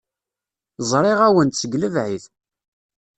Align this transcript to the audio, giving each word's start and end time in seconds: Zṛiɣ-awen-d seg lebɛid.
Zṛiɣ-awen-d 0.89 1.53
seg 1.57 1.73
lebɛid. 1.81 2.23